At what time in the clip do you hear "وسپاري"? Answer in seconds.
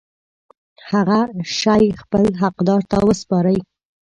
3.07-3.57